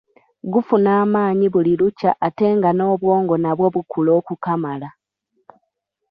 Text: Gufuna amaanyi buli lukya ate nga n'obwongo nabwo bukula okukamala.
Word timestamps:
Gufuna 0.53 0.89
amaanyi 1.03 1.45
buli 1.53 1.73
lukya 1.79 2.11
ate 2.27 2.47
nga 2.57 2.69
n'obwongo 2.73 3.33
nabwo 3.43 3.67
bukula 3.73 4.11
okukamala. 4.19 4.89